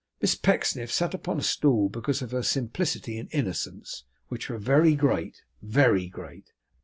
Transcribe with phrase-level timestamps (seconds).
[0.19, 4.95] Miss Pecksniff sat upon a stool because of her simplicity and innocence, which were very
[4.95, 6.53] great, very great.